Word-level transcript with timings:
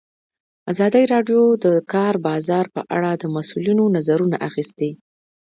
ازادي 0.71 1.03
راډیو 1.13 1.41
د 1.55 1.57
د 1.63 1.65
کار 1.93 2.13
بازار 2.27 2.65
په 2.75 2.81
اړه 2.95 3.11
د 3.15 3.23
مسؤلینو 3.35 3.83
نظرونه 3.95 4.37
اخیستي. 4.49 4.91